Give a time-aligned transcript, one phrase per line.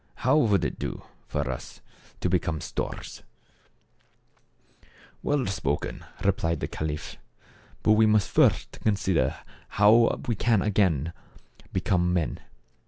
[0.25, 1.79] How would it do for us
[2.21, 3.21] to become storks?""
[5.21, 7.17] Well spoken/' replied the caliph."
[7.83, 9.35] But we must first consider
[9.77, 11.13] how we can again
[11.71, 12.39] become men.